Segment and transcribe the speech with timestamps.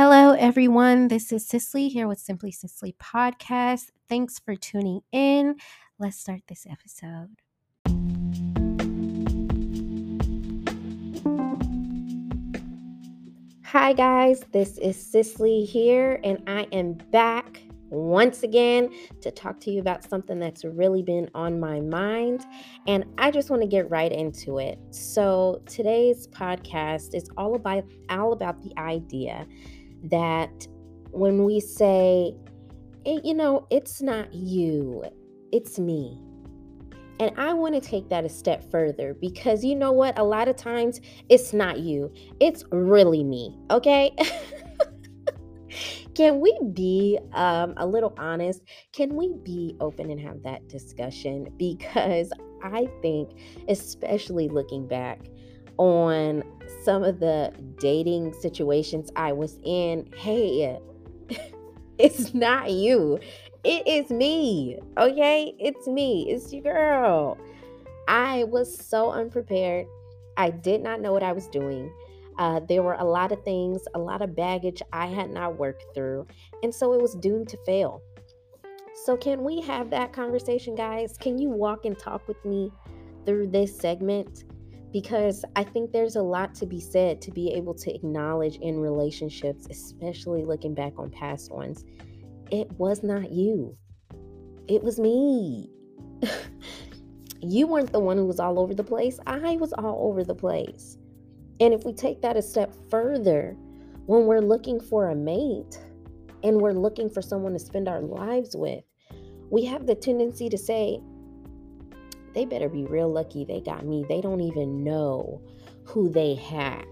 [0.00, 1.08] Hello, everyone.
[1.08, 3.90] This is Cicely here with Simply Cicely Podcast.
[4.08, 5.56] Thanks for tuning in.
[5.98, 7.34] Let's start this episode.
[13.64, 14.44] Hi, guys.
[14.52, 17.60] This is Cicely here, and I am back
[17.90, 18.90] once again
[19.20, 22.44] to talk to you about something that's really been on my mind.
[22.86, 24.78] And I just want to get right into it.
[24.90, 29.44] So, today's podcast is all about all about the idea
[30.04, 30.66] that
[31.10, 32.34] when we say,
[33.04, 35.04] hey, you know, it's not you,
[35.52, 36.22] it's me.
[37.20, 40.18] And I want to take that a step further because you know what?
[40.18, 44.14] A lot of times it's not you, it's really me, okay?
[46.14, 48.62] Can we be um, a little honest?
[48.92, 51.48] Can we be open and have that discussion?
[51.56, 53.30] Because I think,
[53.68, 55.20] especially looking back
[55.78, 56.42] on
[56.82, 60.78] some of the dating situations I was in, hey,
[61.98, 63.18] it's not you.
[63.64, 64.78] It is me.
[64.96, 65.54] Okay?
[65.58, 66.30] It's me.
[66.30, 67.38] It's your girl.
[68.06, 69.86] I was so unprepared.
[70.36, 71.92] I did not know what I was doing.
[72.38, 75.84] Uh, there were a lot of things, a lot of baggage I had not worked
[75.94, 76.26] through.
[76.62, 78.00] And so it was doomed to fail.
[79.04, 81.16] So, can we have that conversation, guys?
[81.18, 82.70] Can you walk and talk with me
[83.24, 84.44] through this segment?
[84.92, 88.78] Because I think there's a lot to be said to be able to acknowledge in
[88.78, 91.84] relationships, especially looking back on past ones.
[92.50, 93.76] It was not you,
[94.66, 95.70] it was me.
[97.40, 100.34] you weren't the one who was all over the place, I was all over the
[100.34, 100.98] place.
[101.60, 103.56] And if we take that a step further,
[104.06, 105.78] when we're looking for a mate
[106.42, 108.84] and we're looking for someone to spend our lives with,
[109.50, 111.00] we have the tendency to say,
[112.34, 114.04] they better be real lucky they got me.
[114.08, 115.40] They don't even know
[115.84, 116.84] who they have.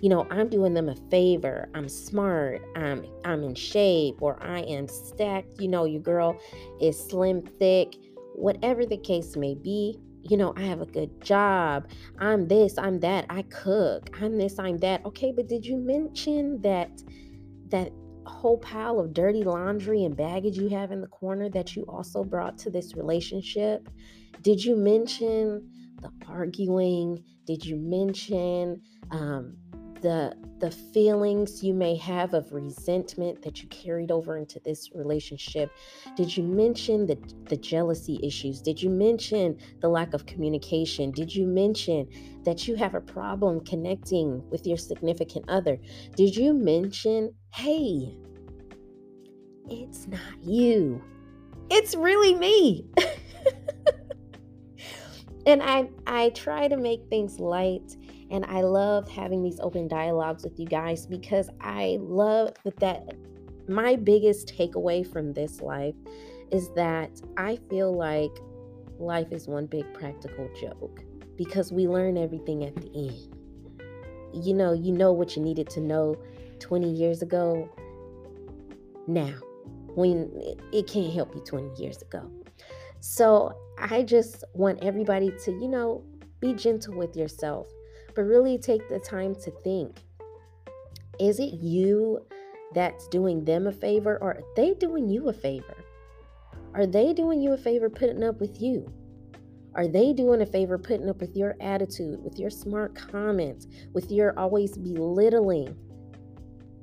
[0.00, 1.68] You know, I'm doing them a favor.
[1.74, 2.62] I'm smart.
[2.74, 5.60] I'm I'm in shape or I am stacked.
[5.60, 6.38] You know, your girl
[6.80, 7.94] is slim thick.
[8.34, 11.88] Whatever the case may be, you know, I have a good job.
[12.18, 13.26] I'm this, I'm that.
[13.28, 14.10] I cook.
[14.20, 15.04] I'm this, I'm that.
[15.04, 17.02] Okay, but did you mention that
[17.68, 17.92] that
[18.26, 22.22] whole pile of dirty laundry and baggage you have in the corner that you also
[22.24, 23.88] brought to this relationship?
[24.40, 25.70] Did you mention
[26.00, 27.22] the arguing?
[27.46, 28.80] Did you mention
[29.10, 29.56] um,
[30.00, 35.70] the the feelings you may have of resentment that you carried over into this relationship?
[36.16, 37.18] Did you mention the
[37.48, 38.62] the jealousy issues?
[38.62, 41.10] Did you mention the lack of communication?
[41.10, 42.08] Did you mention
[42.44, 45.78] that you have a problem connecting with your significant other?
[46.16, 48.16] Did you mention, "Hey,
[49.68, 51.02] it's not you.
[51.70, 52.86] It's really me."
[55.46, 57.96] and I I try to make things light
[58.30, 63.14] and I love having these open dialogues with you guys because I love that
[63.68, 65.94] my biggest takeaway from this life
[66.50, 68.32] is that I feel like
[68.98, 71.00] life is one big practical joke
[71.36, 73.36] because we learn everything at the end.
[74.32, 76.16] You know, you know what you needed to know
[76.58, 77.68] 20 years ago
[79.06, 79.34] now
[79.94, 80.30] when
[80.72, 82.30] it can't help you 20 years ago.
[83.00, 86.04] So I just want everybody to, you know,
[86.40, 87.66] be gentle with yourself,
[88.14, 90.00] but really take the time to think
[91.18, 92.18] is it you
[92.72, 95.76] that's doing them a favor or are they doing you a favor?
[96.74, 98.90] Are they doing you a favor putting up with you?
[99.74, 104.10] Are they doing a favor putting up with your attitude, with your smart comments, with
[104.10, 105.76] your always belittling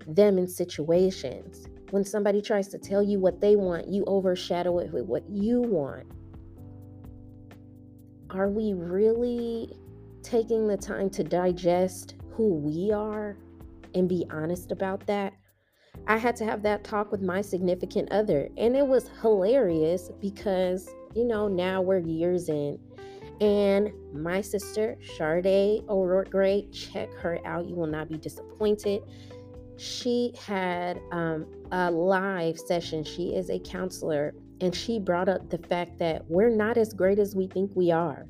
[0.07, 1.67] them in situations?
[1.91, 5.61] When somebody tries to tell you what they want, you overshadow it with what you
[5.61, 6.07] want
[8.29, 9.71] are we really
[10.21, 13.37] taking the time to digest who we are
[13.95, 15.33] and be honest about that?
[16.07, 20.89] I had to have that talk with my significant other, and it was hilarious because,
[21.15, 22.79] you know, now we're years in.
[23.39, 27.67] And my sister, Sade O'Rourke Gray, check her out.
[27.67, 29.01] You will not be disappointed.
[29.77, 33.03] She had um, a live session.
[33.03, 37.19] She is a counselor and she brought up the fact that we're not as great
[37.19, 38.25] as we think we are.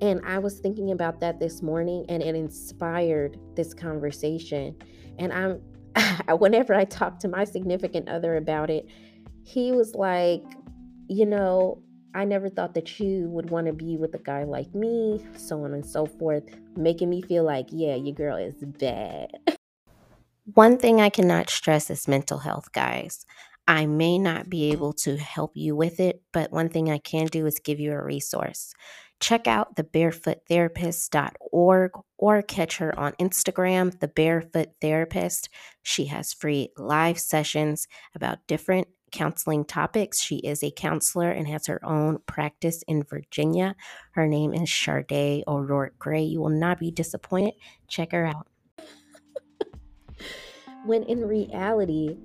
[0.00, 4.76] And I was thinking about that this morning and it inspired this conversation.
[5.18, 5.60] And I'm
[6.38, 8.88] whenever I talk to my significant other about it,
[9.44, 10.42] he was like,
[11.08, 11.80] you know,
[12.14, 15.64] I never thought that you would want to be with a guy like me, so
[15.64, 16.44] on and so forth,
[16.76, 19.30] making me feel like, yeah, your girl is bad.
[20.52, 23.24] One thing I cannot stress is mental health, guys.
[23.66, 27.26] I may not be able to help you with it, but one thing I can
[27.26, 28.74] do is give you a resource.
[29.20, 35.48] check out thebarefoottherapist.org or catch her on Instagram, The Barefoot Therapist.
[35.82, 40.20] She has free live sessions about different counseling topics.
[40.20, 43.76] She is a counselor and has her own practice in Virginia.
[44.12, 46.24] Her name is Charday O'Rourke Gray.
[46.24, 47.54] You will not be disappointed.
[47.88, 48.48] Check her out.
[50.84, 52.16] When in reality,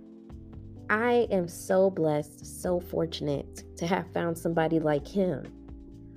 [0.90, 5.46] I am so blessed, so fortunate to have found somebody like him.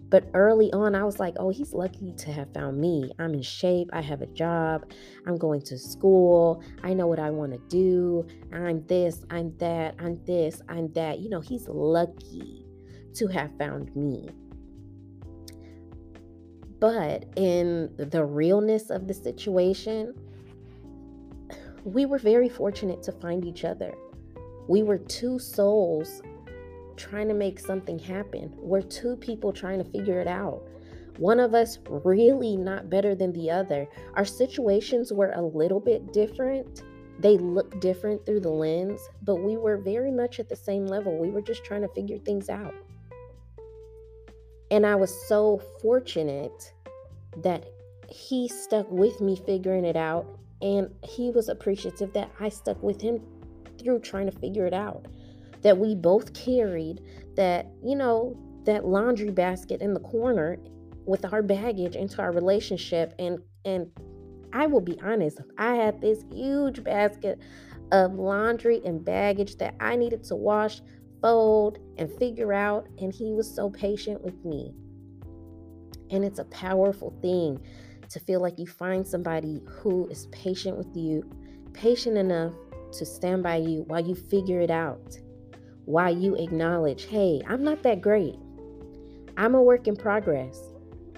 [0.09, 3.11] But early on, I was like, oh, he's lucky to have found me.
[3.19, 3.89] I'm in shape.
[3.95, 4.91] I have a job.
[5.27, 6.63] I'm going to school.
[6.83, 8.27] I know what I want to do.
[8.53, 11.21] I'm this, I'm that, I'm this, I'm that.
[11.21, 12.67] You know, he's lucky
[13.15, 14.29] to have found me.
[16.79, 20.15] But in the realness of the situation,
[21.85, 23.95] we were very fortunate to find each other.
[24.69, 26.23] We were two souls
[26.97, 28.53] trying to make something happen.
[28.57, 30.63] We're two people trying to figure it out.
[31.19, 33.89] One of us really not better than the other.
[34.15, 36.83] Our situations were a little bit different.
[37.19, 41.19] They look different through the lens, but we were very much at the same level.
[41.19, 42.75] We were just trying to figure things out.
[44.71, 46.73] And I was so fortunate
[47.43, 47.67] that
[48.09, 50.27] he stuck with me figuring it out.
[50.63, 53.21] And he was appreciative that I stuck with him
[53.79, 55.07] through trying to figure it out
[55.63, 57.01] that we both carried
[57.37, 60.59] that, you know, that laundry basket in the corner
[61.05, 63.91] with our baggage into our relationship and and
[64.53, 67.39] I will be honest, I had this huge basket
[67.91, 70.83] of laundry and baggage that I needed to wash,
[71.23, 72.87] fold, and figure out.
[72.99, 74.75] And he was so patient with me.
[76.11, 77.61] And it's a powerful thing
[78.13, 81.29] to feel like you find somebody who is patient with you,
[81.73, 82.53] patient enough
[82.93, 85.19] to stand by you while you figure it out
[85.85, 88.37] while you acknowledge, hey, I'm not that great.
[89.37, 90.61] I'm a work in progress,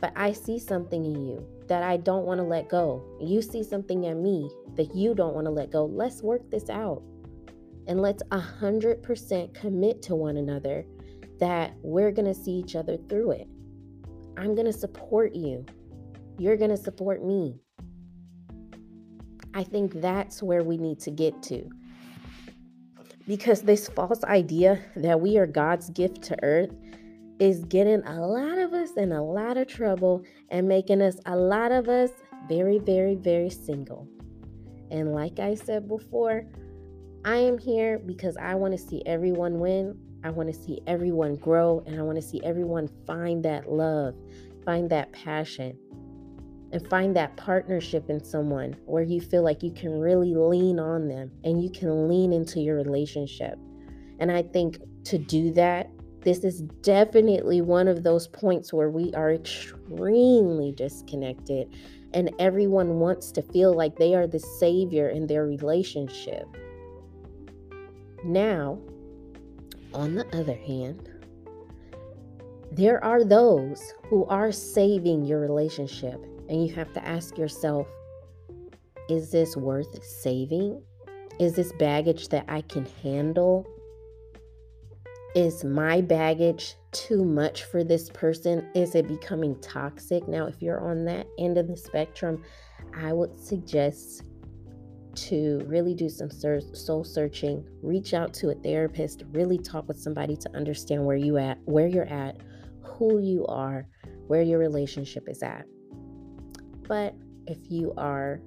[0.00, 3.04] but I see something in you that I don't want to let go.
[3.20, 5.84] You see something in me that you don't want to let go.
[5.84, 7.02] Let's work this out.
[7.86, 10.86] And let's 100% commit to one another
[11.38, 13.48] that we're going to see each other through it.
[14.36, 15.66] I'm going to support you.
[16.38, 17.60] You're going to support me.
[19.54, 21.70] I think that's where we need to get to
[23.26, 26.74] because this false idea that we are God's gift to earth
[27.38, 31.36] is getting a lot of us in a lot of trouble and making us a
[31.36, 32.10] lot of us
[32.48, 34.08] very, very, very single.
[34.90, 36.44] And like I said before,
[37.24, 39.98] I am here because I want to see everyone win.
[40.22, 44.14] I want to see everyone grow and I want to see everyone find that love,
[44.64, 45.78] find that passion
[46.74, 51.06] and find that partnership in someone where you feel like you can really lean on
[51.06, 53.56] them and you can lean into your relationship.
[54.18, 55.88] And I think to do that,
[56.22, 61.72] this is definitely one of those points where we are extremely disconnected
[62.12, 66.48] and everyone wants to feel like they are the savior in their relationship.
[68.24, 68.80] Now,
[69.92, 71.08] on the other hand,
[72.72, 77.86] there are those who are saving your relationship and you have to ask yourself
[79.08, 80.82] is this worth saving?
[81.38, 83.66] Is this baggage that I can handle?
[85.34, 88.66] Is my baggage too much for this person?
[88.74, 90.26] Is it becoming toxic?
[90.28, 92.42] Now, if you're on that end of the spectrum,
[92.96, 94.22] I would suggest
[95.14, 100.36] to really do some soul searching, reach out to a therapist, really talk with somebody
[100.36, 102.36] to understand where you at, where you're at,
[102.82, 103.86] who you are,
[104.26, 105.64] where your relationship is at.
[106.86, 107.14] But
[107.46, 108.40] if you are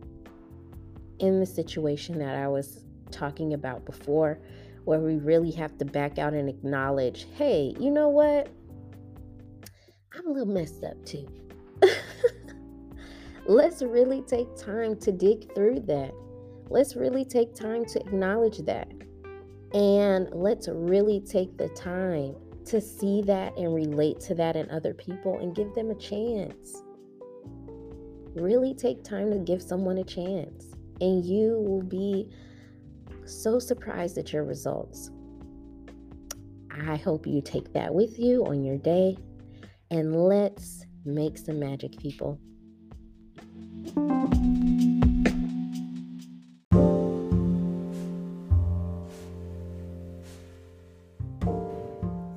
[1.20, 4.40] in the situation that I was talking about before,
[4.86, 8.50] where we really have to back out and acknowledge, hey, you know what?
[10.14, 11.28] I'm a little messed up too.
[13.46, 16.14] Let's really take time to dig through that.
[16.70, 18.92] Let's really take time to acknowledge that.
[19.74, 24.94] And let's really take the time to see that and relate to that in other
[24.94, 26.84] people and give them a chance
[28.40, 30.66] really take time to give someone a chance,
[31.02, 32.30] and you will be
[33.26, 35.12] so surprised at your results.
[36.86, 39.18] I hope you take that with you on your day,
[39.92, 42.40] and let's make some magic, people.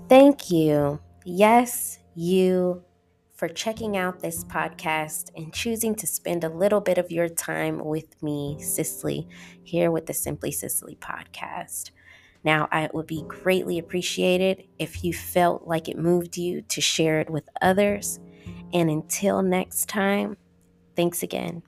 [0.08, 0.98] Thank you.
[1.24, 2.82] Yes, you
[3.40, 7.82] for checking out this podcast and choosing to spend a little bit of your time
[7.82, 9.26] with me, Cicely,
[9.62, 11.90] here with the Simply Cicely podcast.
[12.44, 17.18] Now, I would be greatly appreciated if you felt like it moved you to share
[17.18, 18.20] it with others.
[18.74, 20.36] And until next time,
[20.94, 21.62] thanks again.